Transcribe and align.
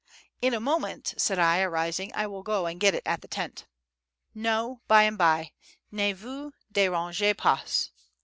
"In 0.41 0.55
a 0.55 0.59
moment," 0.59 1.13
said 1.19 1.37
I, 1.37 1.61
arising, 1.61 2.11
"I 2.15 2.25
will 2.25 2.41
go 2.41 2.65
and 2.65 2.79
get 2.79 2.95
it 2.95 3.03
at 3.05 3.21
the 3.21 3.27
tent." 3.27 3.67
"No, 4.33 4.81
by 4.87 5.03
and 5.03 5.15
by: 5.15 5.51
ne 5.91 6.11
vous 6.13 6.53
derangez 6.71 7.37
pas." 7.37 7.91